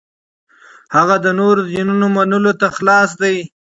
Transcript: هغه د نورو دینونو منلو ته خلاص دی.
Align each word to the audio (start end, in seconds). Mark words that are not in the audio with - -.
هغه 0.95 1.15
د 1.25 1.27
نورو 1.39 1.61
دینونو 1.71 2.05
منلو 2.15 2.51
ته 2.59 2.67
خلاص 2.75 3.09
دی. 3.21 3.37